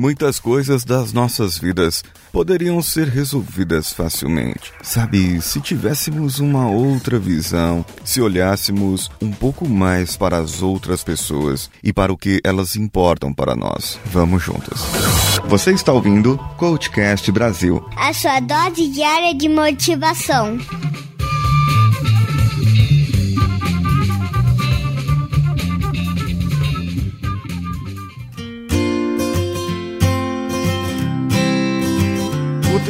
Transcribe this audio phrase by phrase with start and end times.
[0.00, 2.02] Muitas coisas das nossas vidas
[2.32, 4.72] poderiam ser resolvidas facilmente.
[4.82, 11.70] Sabe, se tivéssemos uma outra visão, se olhássemos um pouco mais para as outras pessoas
[11.84, 14.00] e para o que elas importam para nós.
[14.06, 14.80] Vamos juntas.
[15.48, 20.56] Você está ouvindo Coachcast Brasil a sua dose diária de motivação.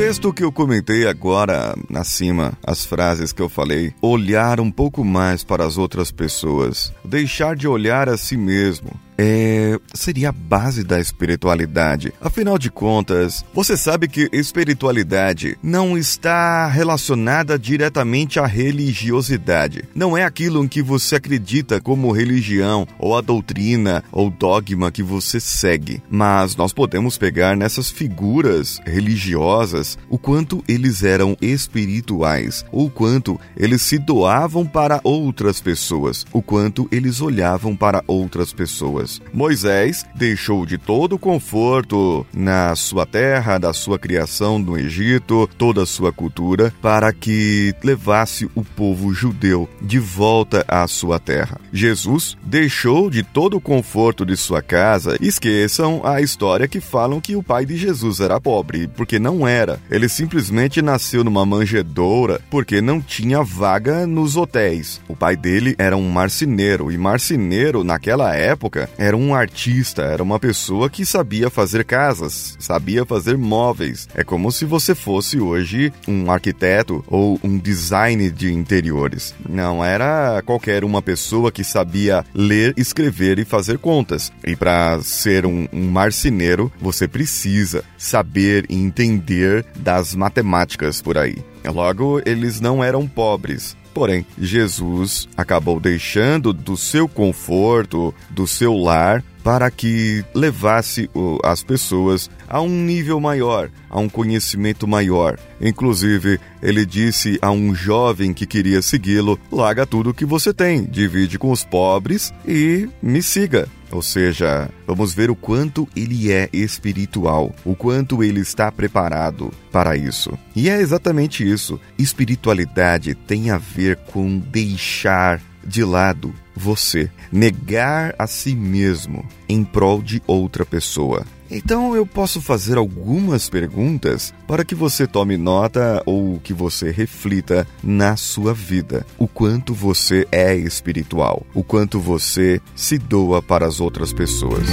[0.00, 5.44] Texto que eu comentei agora, acima, as frases que eu falei, olhar um pouco mais
[5.44, 8.92] para as outras pessoas, deixar de olhar a si mesmo,
[9.22, 12.10] é, seria a base da espiritualidade.
[12.22, 19.84] Afinal de contas, você sabe que espiritualidade não está relacionada diretamente à religiosidade.
[19.94, 25.02] Não é aquilo em que você acredita como religião, ou a doutrina ou dogma que
[25.02, 26.02] você segue.
[26.08, 33.82] Mas nós podemos pegar nessas figuras religiosas o quanto eles eram espirituais, o quanto eles
[33.82, 39.09] se doavam para outras pessoas, o quanto eles olhavam para outras pessoas.
[39.32, 45.82] Moisés deixou de todo o conforto na sua terra, da sua criação no Egito, toda
[45.82, 51.58] a sua cultura, para que levasse o povo judeu de volta à sua terra.
[51.72, 55.16] Jesus deixou de todo o conforto de sua casa.
[55.20, 59.80] Esqueçam a história que falam que o pai de Jesus era pobre, porque não era.
[59.90, 65.00] Ele simplesmente nasceu numa manjedoura porque não tinha vaga nos hotéis.
[65.08, 70.38] O pai dele era um marceneiro e marceneiro naquela época era um artista, era uma
[70.38, 74.06] pessoa que sabia fazer casas, sabia fazer móveis.
[74.14, 79.34] É como se você fosse hoje um arquiteto ou um design de interiores.
[79.48, 84.30] Não era qualquer uma pessoa que sabia ler, escrever e fazer contas.
[84.46, 91.38] E para ser um, um marceneiro, você precisa saber e entender das matemáticas por aí.
[91.64, 99.22] Logo, eles não eram pobres, Porém, Jesus acabou deixando do seu conforto, do seu lar,
[99.42, 101.10] para que levasse
[101.42, 105.38] as pessoas a um nível maior, a um conhecimento maior.
[105.60, 111.38] Inclusive, ele disse a um jovem que queria segui-lo: larga tudo que você tem, divide
[111.38, 113.68] com os pobres e me siga.
[113.92, 119.96] Ou seja, vamos ver o quanto ele é espiritual, o quanto ele está preparado para
[119.96, 120.38] isso.
[120.54, 121.80] E é exatamente isso.
[121.98, 130.02] Espiritualidade tem a ver com deixar de lado você, negar a si mesmo em prol
[130.02, 131.24] de outra pessoa.
[131.50, 137.66] Então eu posso fazer algumas perguntas para que você tome nota ou que você reflita
[137.82, 139.04] na sua vida.
[139.18, 144.66] O quanto você é espiritual, o quanto você se doa para as outras pessoas.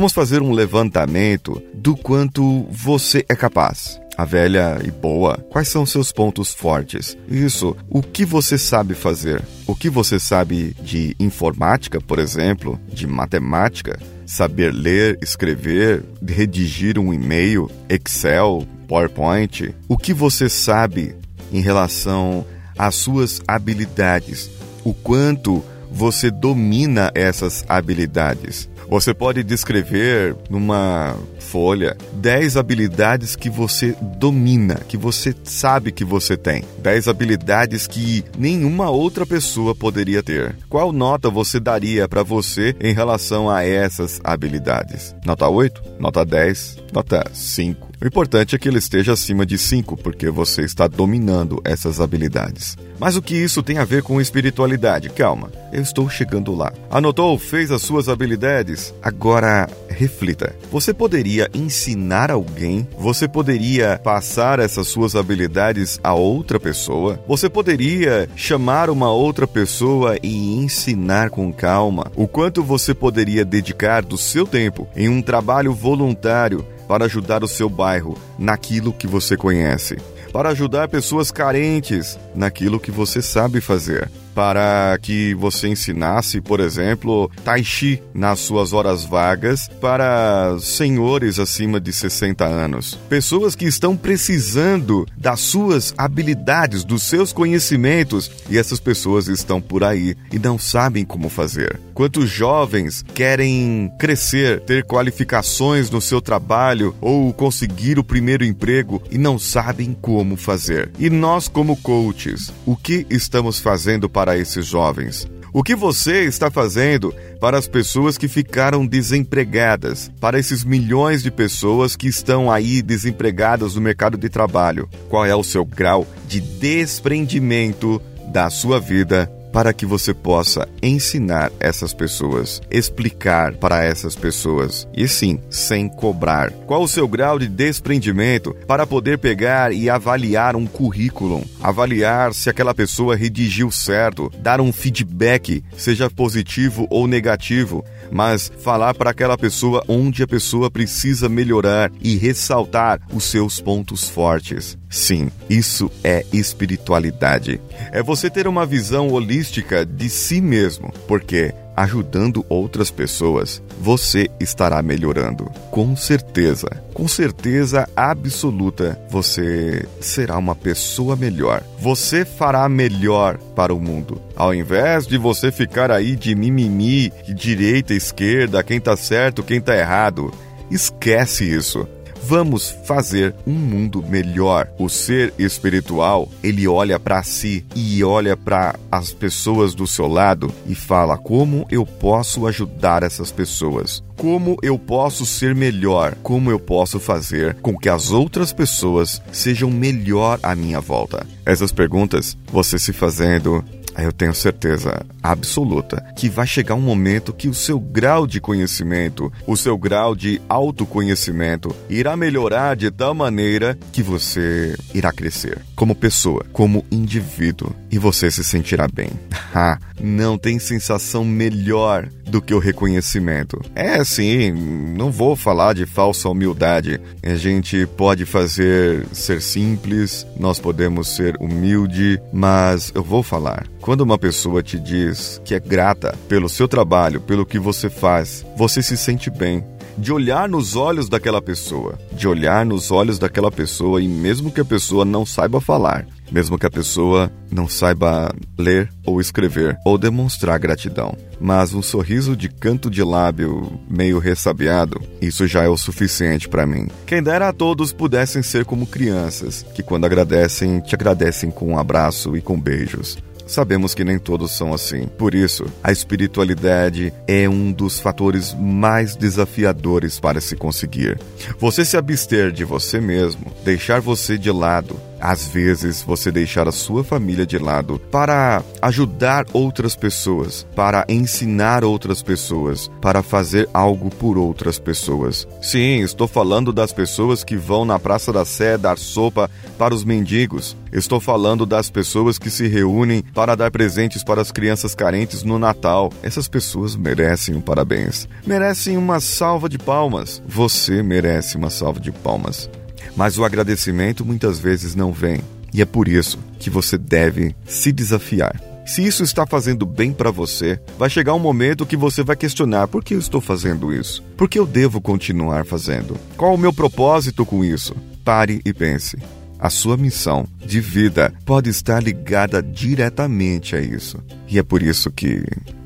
[0.00, 4.00] Vamos fazer um levantamento do quanto você é capaz.
[4.16, 7.18] A velha e boa, quais são seus pontos fortes?
[7.28, 9.42] Isso, o que você sabe fazer?
[9.66, 14.00] O que você sabe de informática, por exemplo, de matemática?
[14.24, 19.74] Saber ler, escrever, redigir um e-mail, Excel, PowerPoint?
[19.86, 21.14] O que você sabe
[21.52, 22.46] em relação
[22.78, 24.50] às suas habilidades?
[24.82, 28.68] O quanto você domina essas habilidades?
[28.90, 36.36] Você pode descrever numa folha 10 habilidades que você domina, que você sabe que você
[36.36, 36.64] tem.
[36.82, 40.56] 10 habilidades que nenhuma outra pessoa poderia ter.
[40.68, 45.14] Qual nota você daria para você em relação a essas habilidades?
[45.24, 45.82] Nota 8?
[46.00, 46.78] Nota 10?
[46.92, 47.90] Nota 5?
[48.02, 52.76] O importante é que ele esteja acima de 5, porque você está dominando essas habilidades.
[52.98, 55.10] Mas o que isso tem a ver com espiritualidade?
[55.10, 55.50] Calma,
[55.80, 56.72] eu estou chegando lá.
[56.90, 57.38] Anotou?
[57.38, 58.94] Fez as suas habilidades?
[59.02, 60.54] Agora reflita.
[60.70, 62.86] Você poderia ensinar alguém?
[62.98, 67.18] Você poderia passar essas suas habilidades a outra pessoa?
[67.26, 72.12] Você poderia chamar uma outra pessoa e ensinar com calma?
[72.14, 77.48] O quanto você poderia dedicar do seu tempo em um trabalho voluntário para ajudar o
[77.48, 79.96] seu bairro naquilo que você conhece,
[80.32, 84.10] para ajudar pessoas carentes naquilo que você sabe fazer.
[84.34, 91.80] Para que você ensinasse, por exemplo, Tai Chi nas suas horas vagas para senhores acima
[91.80, 92.98] de 60 anos.
[93.08, 99.84] Pessoas que estão precisando das suas habilidades, dos seus conhecimentos, e essas pessoas estão por
[99.84, 101.80] aí e não sabem como fazer.
[101.94, 109.18] Quantos jovens querem crescer, ter qualificações no seu trabalho ou conseguir o primeiro emprego e
[109.18, 110.90] não sabem como fazer?
[110.98, 115.28] E nós, como coaches, o que estamos fazendo para esses jovens?
[115.52, 121.30] O que você está fazendo para as pessoas que ficaram desempregadas, para esses milhões de
[121.30, 124.88] pessoas que estão aí desempregadas no mercado de trabalho?
[125.08, 131.50] Qual é o seu grau de desprendimento da sua vida para que você possa ensinar
[131.58, 136.50] essas pessoas, explicar para essas pessoas e sim, sem cobrar.
[136.66, 142.48] Qual o seu grau de desprendimento para poder pegar e avaliar um currículo, avaliar se
[142.48, 149.36] aquela pessoa redigiu certo, dar um feedback, seja positivo ou negativo, mas falar para aquela
[149.36, 154.76] pessoa onde a pessoa precisa melhorar e ressaltar os seus pontos fortes.
[154.88, 157.60] Sim, isso é espiritualidade.
[157.92, 159.39] É você ter uma visão holística
[159.84, 165.50] de si mesmo, porque ajudando outras pessoas, você estará melhorando.
[165.70, 171.62] Com certeza, com certeza absoluta, você será uma pessoa melhor.
[171.78, 174.20] Você fará melhor para o mundo.
[174.36, 179.74] Ao invés de você ficar aí de mimimi, direita, esquerda, quem tá certo, quem tá
[179.76, 180.30] errado.
[180.70, 181.88] Esquece isso.
[182.30, 184.68] Vamos fazer um mundo melhor.
[184.78, 190.54] O ser espiritual, ele olha para si e olha para as pessoas do seu lado
[190.64, 194.00] e fala: como eu posso ajudar essas pessoas?
[194.16, 196.14] Como eu posso ser melhor?
[196.22, 201.26] Como eu posso fazer com que as outras pessoas sejam melhor à minha volta?
[201.44, 203.64] Essas perguntas, você se fazendo
[203.98, 209.32] eu tenho certeza absoluta que vai chegar um momento que o seu grau de conhecimento,
[209.46, 215.94] o seu grau de autoconhecimento irá melhorar de tal maneira que você irá crescer como
[215.94, 219.10] pessoa, como indivíduo e você se sentirá bem.
[219.52, 223.60] Ah, não tem sensação melhor do que o reconhecimento.
[223.74, 224.52] É sim,
[224.96, 227.00] não vou falar de falsa humildade.
[227.22, 233.66] A gente pode fazer ser simples, nós podemos ser humilde, mas eu vou falar.
[233.90, 238.46] Quando uma pessoa te diz que é grata pelo seu trabalho, pelo que você faz,
[238.56, 239.64] você se sente bem
[239.98, 244.60] de olhar nos olhos daquela pessoa, de olhar nos olhos daquela pessoa e mesmo que
[244.60, 249.98] a pessoa não saiba falar, mesmo que a pessoa não saiba ler ou escrever ou
[249.98, 251.12] demonstrar gratidão.
[251.40, 256.64] Mas um sorriso de canto de lábio meio ressabiado, isso já é o suficiente para
[256.64, 256.86] mim.
[257.06, 261.78] Quem dera a todos pudessem ser como crianças, que quando agradecem, te agradecem com um
[261.78, 263.18] abraço e com beijos.
[263.50, 265.08] Sabemos que nem todos são assim.
[265.18, 271.18] Por isso, a espiritualidade é um dos fatores mais desafiadores para se conseguir.
[271.58, 276.72] Você se abster de você mesmo, deixar você de lado, às vezes, você deixar a
[276.72, 284.10] sua família de lado para ajudar outras pessoas, para ensinar outras pessoas, para fazer algo
[284.10, 285.46] por outras pessoas.
[285.60, 290.04] Sim, estou falando das pessoas que vão na Praça da Sé dar sopa para os
[290.04, 290.76] mendigos.
[290.92, 295.58] Estou falando das pessoas que se reúnem para dar presentes para as crianças carentes no
[295.58, 296.12] Natal.
[296.22, 298.28] Essas pessoas merecem um parabéns.
[298.44, 300.42] Merecem uma salva de palmas.
[300.46, 302.68] Você merece uma salva de palmas.
[303.16, 305.40] Mas o agradecimento muitas vezes não vem,
[305.72, 308.60] e é por isso que você deve se desafiar.
[308.86, 312.88] Se isso está fazendo bem para você, vai chegar um momento que você vai questionar
[312.88, 314.20] por que eu estou fazendo isso?
[314.36, 316.18] Por que eu devo continuar fazendo?
[316.36, 317.94] Qual o meu propósito com isso?
[318.24, 319.16] Pare e pense.
[319.60, 324.18] A sua missão de vida pode estar ligada diretamente a isso.
[324.48, 325.44] E é por isso que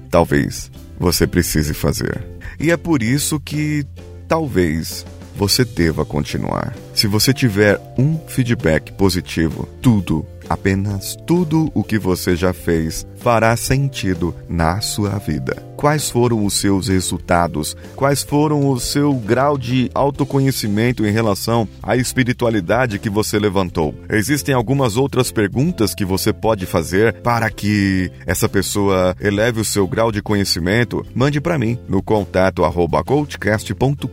[0.08, 2.24] talvez você precise fazer.
[2.58, 3.84] E é por isso que
[4.26, 5.04] talvez
[5.36, 6.74] você deva continuar.
[6.94, 13.56] Se você tiver um feedback positivo, tudo, apenas tudo o que você já fez fará
[13.56, 15.56] sentido na sua vida.
[15.78, 17.76] Quais foram os seus resultados?
[17.96, 23.94] Quais foram o seu grau de autoconhecimento em relação à espiritualidade que você levantou?
[24.08, 29.86] Existem algumas outras perguntas que você pode fazer para que essa pessoa eleve o seu
[29.86, 31.04] grau de conhecimento?
[31.14, 32.62] Mande para mim no contato
[33.04, 34.08] coachcast.com.br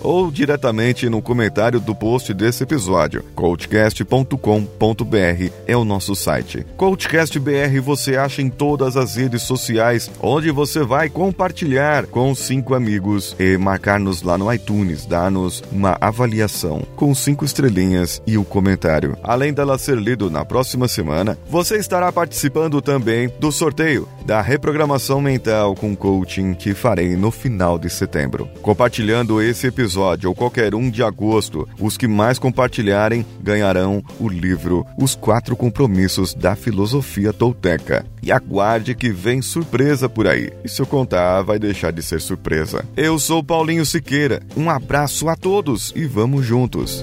[0.00, 3.24] ou diretamente no comentário do post desse episódio.
[3.34, 6.64] coachcast.com.br é o nosso site.
[6.76, 7.38] Coachcast
[7.70, 13.36] BR você acha em todas as redes sociais onde você vai compartilhar com cinco amigos
[13.38, 19.16] e marcar-nos lá no iTunes, dar-nos uma avaliação com cinco estrelinhas e o comentário.
[19.22, 25.20] Além dela ser lido na próxima semana, você estará participando também do sorteio da reprogramação
[25.20, 28.48] mental com coaching que farei no final de setembro.
[28.62, 34.86] Compartilhando esse episódio ou qualquer um de agosto, os que mais compartilharem ganharão o livro
[34.96, 38.04] Os Quatro Compromissos da Filosofia Tolteca.
[38.22, 40.50] E aguarde que vem surpresa por aí.
[40.62, 42.84] E se eu contar, vai deixar de ser surpresa.
[42.96, 44.42] Eu sou Paulinho Siqueira.
[44.56, 47.02] Um abraço a todos e vamos juntos.